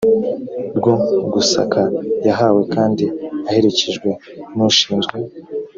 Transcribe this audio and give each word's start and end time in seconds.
rwo 0.77 0.93
gusaka 1.33 1.81
yahawe 2.27 2.61
kandi 2.73 3.05
aherekejwe 3.49 4.09
n 4.55 4.57
ushinzwe 4.69 5.17